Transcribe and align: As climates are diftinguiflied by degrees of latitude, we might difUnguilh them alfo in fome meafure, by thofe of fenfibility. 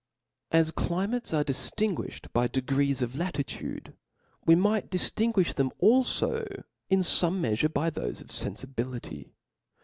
As 0.49 0.71
climates 0.71 1.31
are 1.31 1.43
diftinguiflied 1.43 2.33
by 2.33 2.47
degrees 2.47 3.03
of 3.03 3.15
latitude, 3.15 3.93
we 4.47 4.55
might 4.55 4.89
difUnguilh 4.89 5.53
them 5.53 5.69
alfo 5.79 6.63
in 6.89 7.01
fome 7.01 7.39
meafure, 7.39 7.71
by 7.71 7.91
thofe 7.91 8.19
of 8.21 8.29
fenfibility. 8.29 9.29